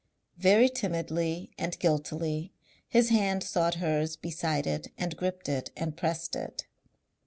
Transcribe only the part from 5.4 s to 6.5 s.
it and pressed